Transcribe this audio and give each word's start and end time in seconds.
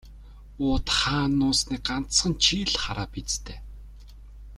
Уут 0.65 0.87
хаана 0.97 1.35
нуусныг 1.39 1.81
ганцхан 1.87 2.33
чи 2.43 2.55
л 2.69 2.73
хараа 2.83 3.07
биз 3.13 3.33
дээ. 3.45 3.59